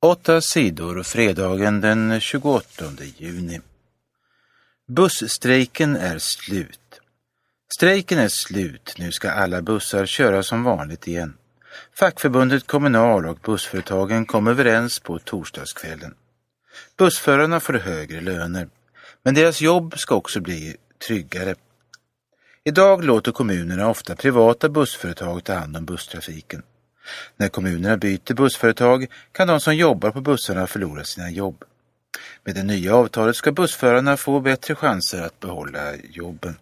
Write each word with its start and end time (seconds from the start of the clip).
Åtta 0.00 0.40
sidor 0.40 1.02
fredagen 1.02 1.80
den 1.80 2.20
28 2.20 2.84
juni. 3.16 3.60
Busstrejken 4.88 5.96
är 5.96 6.18
slut. 6.18 7.00
Strejken 7.74 8.18
är 8.18 8.28
slut, 8.28 8.94
nu 8.98 9.12
ska 9.12 9.30
alla 9.30 9.62
bussar 9.62 10.06
köra 10.06 10.42
som 10.42 10.64
vanligt 10.64 11.08
igen. 11.08 11.36
Fackförbundet 11.98 12.66
Kommunal 12.66 13.26
och 13.26 13.38
bussföretagen 13.38 14.26
kom 14.26 14.46
överens 14.46 15.00
på 15.00 15.18
torsdagskvällen. 15.18 16.14
Bussförarna 16.96 17.60
får 17.60 17.74
högre 17.74 18.20
löner, 18.20 18.68
men 19.22 19.34
deras 19.34 19.60
jobb 19.60 19.98
ska 19.98 20.14
också 20.14 20.40
bli 20.40 20.76
tryggare. 21.08 21.54
Idag 22.64 23.04
låter 23.04 23.32
kommunerna 23.32 23.88
ofta 23.88 24.16
privata 24.16 24.68
bussföretag 24.68 25.44
ta 25.44 25.54
hand 25.54 25.76
om 25.76 25.84
busstrafiken. 25.84 26.62
När 27.36 27.48
kommunerna 27.48 27.96
byter 27.96 28.34
bussföretag 28.34 29.06
kan 29.32 29.48
de 29.48 29.60
som 29.60 29.76
jobbar 29.76 30.10
på 30.10 30.20
bussarna 30.20 30.66
förlora 30.66 31.04
sina 31.04 31.30
jobb. 31.30 31.64
Med 32.44 32.54
det 32.54 32.62
nya 32.62 32.94
avtalet 32.94 33.36
ska 33.36 33.52
bussförarna 33.52 34.16
få 34.16 34.40
bättre 34.40 34.74
chanser 34.74 35.22
att 35.22 35.40
behålla 35.40 35.96
jobben. 35.96 36.56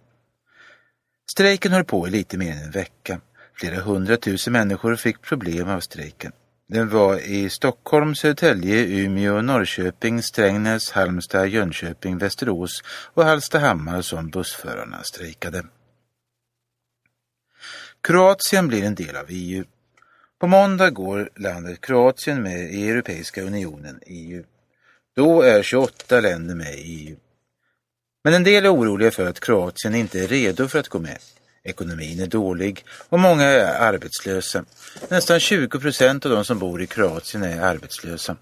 Strejken 1.31 1.73
höll 1.73 1.85
på 1.85 2.09
i 2.09 2.11
lite 2.11 2.39
mer 2.39 2.53
än 2.53 2.63
en 2.63 2.71
vecka. 2.71 3.21
Flera 3.55 3.81
hundratusen 3.81 4.53
människor 4.53 4.97
fick 4.97 5.23
problem 5.23 5.69
av 5.69 5.81
strejken. 5.81 6.33
Den 6.69 6.89
var 6.89 7.19
i 7.19 7.51
Stockholm, 7.51 8.15
Södertälje, 8.15 8.85
Umeå, 8.85 9.43
Norrköping, 9.43 10.23
Strängnäs, 10.23 10.91
Halmstad, 10.91 11.49
Jönköping, 11.49 12.19
Västerås 12.19 12.83
och 13.15 13.25
Hallstahammar 13.25 14.03
som 14.03 14.31
bussförarna 14.31 15.03
strejkade. 15.03 15.65
Kroatien 18.01 18.69
blir 18.69 18.85
en 18.85 18.95
del 18.95 19.17
av 19.17 19.27
EU. 19.29 19.65
På 20.41 20.47
måndag 20.47 20.91
går 20.91 21.31
landet 21.37 21.81
Kroatien 21.81 22.43
med 22.43 22.75
i 22.75 22.91
Europeiska 22.91 23.43
unionen, 23.43 24.01
EU. 24.07 24.45
Då 25.17 25.43
är 25.43 25.63
28 25.63 26.21
länder 26.21 26.55
med 26.55 26.75
i 26.75 27.09
EU. 27.09 27.17
Men 28.25 28.35
en 28.35 28.45
del 28.45 28.65
är 28.65 28.75
oroliga 28.75 29.11
för 29.11 29.27
att 29.27 29.41
Kroatien 29.41 29.95
inte 29.95 30.21
är 30.21 30.29
redo 30.29 30.69
för 30.69 30.79
att 30.79 30.89
gå 30.89 30.99
med. 30.99 31.19
Ekonomin 31.65 32.21
är 32.21 32.27
dålig 32.27 32.85
och 33.09 33.19
många 33.19 33.45
är 33.45 33.93
arbetslösa. 33.93 34.65
Nästan 35.09 35.41
20 35.41 35.81
procent 35.81 36.27
av 36.27 36.33
de 36.33 36.45
som 36.45 36.59
bor 36.59 36.83
i 36.83 36.87
Kroatien 36.87 37.43
är 37.43 37.61
arbetslösa. 37.61 38.37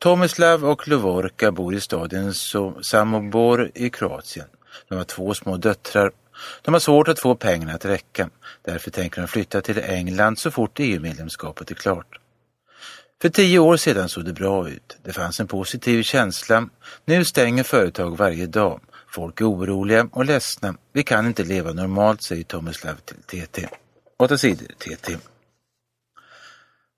Tomislav 0.00 0.64
och 0.64 0.88
Lovorka 0.88 1.52
bor 1.52 1.74
i 1.74 1.80
staden 1.80 2.34
Samobor 2.82 3.70
i 3.74 3.90
Kroatien. 3.90 4.46
De 4.88 4.94
har 4.94 5.04
två 5.04 5.34
små 5.34 5.56
döttrar. 5.56 6.12
De 6.62 6.74
har 6.74 6.80
svårt 6.80 7.08
att 7.08 7.20
få 7.20 7.34
pengarna 7.34 7.72
att 7.72 7.84
räcka. 7.84 8.30
Därför 8.62 8.90
tänker 8.90 9.20
de 9.20 9.28
flytta 9.28 9.60
till 9.60 9.78
England 9.78 10.38
så 10.38 10.50
fort 10.50 10.80
EU-medlemskapet 10.80 11.70
är 11.70 11.74
klart. 11.74 12.18
För 13.22 13.28
tio 13.28 13.58
år 13.58 13.76
sedan 13.76 14.08
såg 14.08 14.24
det 14.24 14.32
bra 14.32 14.68
ut. 14.68 14.96
Det 15.02 15.12
fanns 15.12 15.40
en 15.40 15.46
positiv 15.46 16.02
känsla. 16.02 16.68
Nu 17.04 17.24
stänger 17.24 17.62
företag 17.62 18.16
varje 18.16 18.46
dag. 18.46 18.80
Folk 19.14 19.40
är 19.40 19.50
oroliga 19.50 20.08
och 20.12 20.24
ledsna. 20.24 20.74
Vi 20.92 21.02
kan 21.02 21.26
inte 21.26 21.44
leva 21.44 21.72
normalt, 21.72 22.22
säger 22.22 22.44
Tomislav 22.44 22.94
till 22.94 23.46
TT. 23.46 23.68
Åtta 24.18 24.38
sidor 24.38 24.66
TT. 24.78 25.16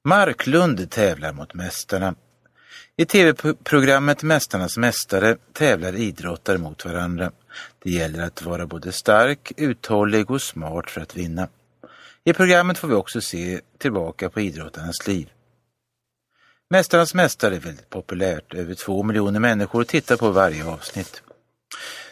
Marklund 0.05 0.91
tävlar 0.91 1.33
mot 1.33 1.55
Mästarna. 1.55 2.15
I 2.97 3.05
tv-programmet 3.05 4.23
Mästarnas 4.23 4.77
mästare 4.77 5.37
tävlar 5.53 5.95
idrottare 5.97 6.59
mot 6.59 6.85
varandra. 6.85 7.33
Det 7.83 7.91
gäller 7.91 8.23
att 8.23 8.43
vara 8.43 8.67
både 8.67 8.93
stark, 8.93 9.53
uthållig 9.57 10.31
och 10.31 10.43
smart 10.43 10.91
för 10.91 11.01
att 11.01 11.17
vinna. 11.17 11.49
I 12.25 12.33
programmet 12.33 12.79
får 12.79 12.89
vi 12.89 12.95
också 12.95 13.21
se 13.21 13.61
tillbaka 13.79 14.31
på 14.31 14.41
idrottarnas 14.41 15.07
liv. 15.07 15.31
Mästarnas 16.71 17.15
mästare 17.15 17.57
är 17.57 17.61
väldigt 17.61 17.91
populärt. 17.91 18.55
Över 18.55 18.75
två 18.75 19.03
miljoner 19.03 19.41
människor 19.41 19.85
tittar 19.85 20.17
på 20.17 20.31
varje 20.31 20.65
avsnitt. 20.65 21.23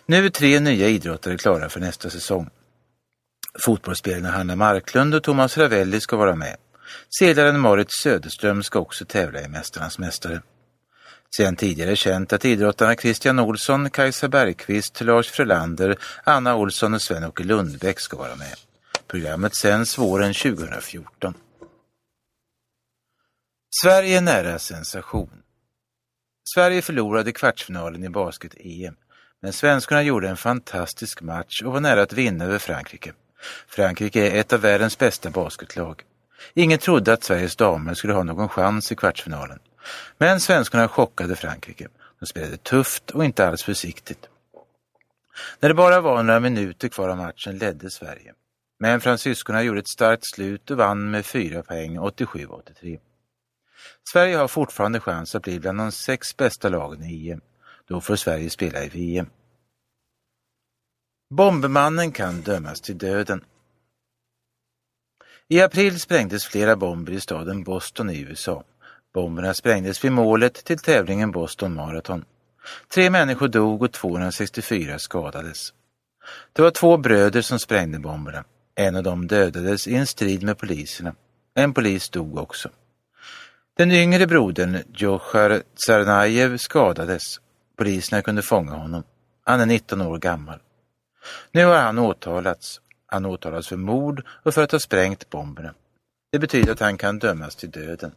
Nu 0.06 0.26
är 0.26 0.30
tre 0.30 0.60
nya 0.60 0.88
idrottare 0.88 1.38
klara 1.38 1.68
för 1.68 1.80
nästa 1.80 2.10
säsong. 2.10 2.50
Fotbollsspelarna 3.64 4.30
Hanna 4.30 4.56
Marklund 4.56 5.14
och 5.14 5.22
Thomas 5.22 5.58
Ravelli 5.58 6.00
ska 6.00 6.16
vara 6.16 6.34
med. 6.34 6.56
Seglaren 7.18 7.60
Marit 7.60 7.92
Söderström 7.92 8.62
ska 8.62 8.78
också 8.78 9.04
tävla 9.04 9.42
i 9.42 9.48
Mästarnas 9.48 9.98
mästare. 9.98 10.42
Sedan 11.36 11.56
tidigare 11.56 11.90
är 11.90 11.94
känt 11.94 12.32
att 12.32 12.44
idrottarna 12.44 12.94
Christian 12.94 13.38
Olsson, 13.38 13.90
Kajsa 13.90 14.28
Bergqvist, 14.28 15.00
Lars 15.00 15.30
Frölander, 15.30 15.98
Anna 16.24 16.56
Olsson 16.56 16.94
och 16.94 17.02
Sven-Åke 17.02 17.44
Lundbäck 17.44 18.00
ska 18.00 18.16
vara 18.16 18.36
med. 18.36 18.56
Programmet 19.06 19.56
sänds 19.56 19.98
våren 19.98 20.34
2014. 20.34 21.34
Sverige 23.82 24.20
nära 24.20 24.58
sensation. 24.58 25.42
Sverige 26.54 26.82
förlorade 26.82 27.32
kvartsfinalen 27.32 28.04
i 28.04 28.08
basket-EM, 28.08 28.94
men 29.42 29.52
svenskarna 29.52 30.02
gjorde 30.02 30.28
en 30.28 30.36
fantastisk 30.36 31.22
match 31.22 31.62
och 31.62 31.72
var 31.72 31.80
nära 31.80 32.02
att 32.02 32.12
vinna 32.12 32.44
över 32.44 32.58
Frankrike. 32.58 33.12
Frankrike 33.68 34.30
är 34.30 34.40
ett 34.40 34.52
av 34.52 34.60
världens 34.60 34.98
bästa 34.98 35.30
basketlag. 35.30 36.02
Ingen 36.54 36.78
trodde 36.78 37.12
att 37.12 37.24
Sveriges 37.24 37.56
damer 37.56 37.94
skulle 37.94 38.12
ha 38.12 38.22
någon 38.22 38.48
chans 38.48 38.92
i 38.92 38.96
kvartsfinalen. 38.96 39.58
Men 40.18 40.40
svenskarna 40.40 40.88
chockade 40.88 41.36
Frankrike. 41.36 41.88
De 42.20 42.26
spelade 42.26 42.56
tufft 42.56 43.10
och 43.10 43.24
inte 43.24 43.48
alls 43.48 43.62
försiktigt. 43.62 44.28
När 45.60 45.68
det 45.68 45.74
bara 45.74 46.00
var 46.00 46.22
några 46.22 46.40
minuter 46.40 46.88
kvar 46.88 47.08
av 47.08 47.16
matchen 47.16 47.58
ledde 47.58 47.90
Sverige. 47.90 48.34
Men 48.78 49.00
fransyskorna 49.00 49.62
gjorde 49.62 49.80
ett 49.80 49.88
starkt 49.88 50.26
slut 50.26 50.70
och 50.70 50.76
vann 50.76 51.10
med 51.10 51.26
fyra 51.26 51.62
poäng 51.62 51.98
87-83. 51.98 53.00
Sverige 54.12 54.36
har 54.36 54.48
fortfarande 54.48 55.00
chans 55.00 55.34
att 55.34 55.42
bli 55.42 55.60
bland 55.60 55.78
de 55.78 55.92
sex 55.92 56.36
bästa 56.36 56.68
lagen 56.68 57.02
i 57.02 57.30
EM. 57.30 57.40
Då 57.88 58.00
får 58.00 58.16
Sverige 58.16 58.50
spela 58.50 58.84
i 58.84 58.88
VM. 58.88 59.30
Bombmannen 61.30 62.12
kan 62.12 62.40
dömas 62.40 62.80
till 62.80 62.98
döden. 62.98 63.44
I 65.48 65.60
april 65.60 66.00
sprängdes 66.00 66.46
flera 66.46 66.76
bomber 66.76 67.12
i 67.12 67.20
staden 67.20 67.64
Boston 67.64 68.10
i 68.10 68.20
USA. 68.20 68.64
Bomberna 69.14 69.54
sprängdes 69.54 70.04
vid 70.04 70.12
målet 70.12 70.54
till 70.64 70.78
tävlingen 70.78 71.30
Boston 71.30 71.74
Marathon. 71.74 72.24
Tre 72.94 73.10
människor 73.10 73.48
dog 73.48 73.82
och 73.82 73.92
264 73.92 74.98
skadades. 74.98 75.72
Det 76.52 76.62
var 76.62 76.70
två 76.70 76.96
bröder 76.96 77.42
som 77.42 77.58
sprängde 77.58 77.98
bomberna. 77.98 78.44
En 78.74 78.96
av 78.96 79.02
dem 79.02 79.26
dödades 79.26 79.88
i 79.88 79.94
en 79.94 80.06
strid 80.06 80.42
med 80.42 80.58
poliserna. 80.58 81.14
En 81.54 81.74
polis 81.74 82.08
dog 82.08 82.38
också. 82.38 82.68
Den 83.76 83.92
yngre 83.92 84.26
brodern, 84.26 84.78
Djokhar 84.94 85.62
Tsarnajev, 85.74 86.56
skadades. 86.56 87.40
Poliserna 87.76 88.22
kunde 88.22 88.42
fånga 88.42 88.72
honom. 88.72 89.02
Han 89.44 89.60
är 89.60 89.66
19 89.66 90.00
år 90.00 90.18
gammal. 90.18 90.58
Nu 91.52 91.64
har 91.64 91.76
han 91.76 91.98
åtalats. 91.98 92.80
Han 93.06 93.26
åtalas 93.26 93.68
för 93.68 93.76
mord 93.76 94.26
och 94.28 94.54
för 94.54 94.62
att 94.62 94.72
ha 94.72 94.78
sprängt 94.78 95.30
bomberna. 95.30 95.74
Det 96.32 96.38
betyder 96.38 96.72
att 96.72 96.80
han 96.80 96.98
kan 96.98 97.18
dömas 97.18 97.56
till 97.56 97.70
döden. 97.70 98.12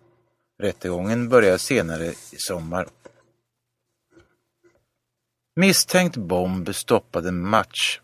Rättegången 0.58 1.30
börjar 1.30 1.58
senare 1.58 2.06
i 2.06 2.38
sommar. 2.38 2.88
Misstänkt 5.56 6.18
bomb 6.18 6.76
stoppade 6.76 7.32
match. 7.32 8.00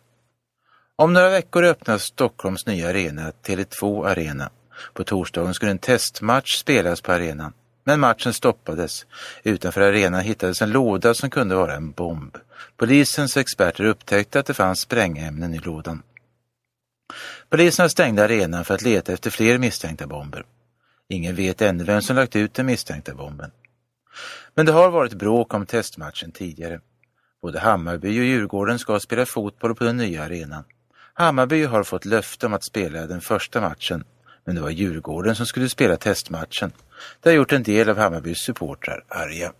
Om 0.96 1.14
några 1.14 1.30
veckor 1.30 1.64
öppnas 1.64 2.04
Stockholms 2.04 2.66
nya 2.66 2.90
arena, 2.90 3.32
Tele2 3.44 4.08
Arena. 4.08 4.50
På 4.94 5.04
torsdagen 5.04 5.54
skulle 5.54 5.72
en 5.72 5.80
testmatch 5.80 6.58
spelas 6.58 7.02
på 7.02 7.12
arenan. 7.12 7.54
Men 7.84 8.00
matchen 8.00 8.34
stoppades. 8.34 9.06
Utanför 9.44 9.82
arenan 9.82 10.22
hittades 10.22 10.62
en 10.62 10.72
låda 10.72 11.14
som 11.14 11.30
kunde 11.30 11.56
vara 11.56 11.76
en 11.76 11.92
bomb. 11.92 12.38
Polisens 12.78 13.38
experter 13.38 13.84
upptäckte 13.84 14.40
att 14.40 14.46
det 14.46 14.54
fanns 14.54 14.80
sprängämnen 14.80 15.54
i 15.54 15.60
lådan. 15.60 16.04
Poliserna 17.50 17.90
stängde 17.90 18.24
arenan 18.24 18.66
för 18.66 18.74
att 18.74 18.82
leta 18.82 19.14
efter 19.14 19.30
fler 19.30 19.58
misstänkta 19.58 20.08
bomber. 20.08 20.46
Ingen 21.12 21.36
vet 21.36 21.62
ännu 21.62 21.84
vem 21.84 22.02
som 22.02 22.16
lagt 22.16 22.36
ut 22.36 22.54
den 22.54 22.66
misstänkta 22.66 23.16
bomben. 23.16 23.52
Men 24.56 24.66
det 24.66 24.72
har 24.72 24.92
varit 24.92 25.14
bråk 25.14 25.54
om 25.54 25.66
testmatchen 25.66 26.32
tidigare. 26.32 26.80
Både 27.42 27.60
Hammarby 27.60 28.20
och 28.20 28.24
Djurgården 28.24 28.80
ska 28.80 29.00
spela 29.00 29.26
fotboll 29.26 29.76
på 29.76 29.84
den 29.84 29.98
nya 29.98 30.24
arenan. 30.24 30.64
Hammarby 31.14 31.64
har 31.64 31.84
fått 31.84 32.06
löfte 32.06 32.46
om 32.46 32.54
att 32.54 32.64
spela 32.64 33.08
den 33.08 33.22
första 33.22 33.62
matchen, 33.62 34.04
men 34.46 34.56
det 34.56 34.62
var 34.62 34.70
Djurgården 34.70 35.36
som 35.36 35.46
skulle 35.46 35.70
spela 35.70 35.98
testmatchen. 35.98 36.72
Det 37.22 37.30
har 37.30 37.36
gjort 37.36 37.52
en 37.52 37.64
del 37.64 37.90
av 37.90 37.98
Hammarbys 37.98 38.40
supportrar 38.40 39.04
arga. 39.08 39.54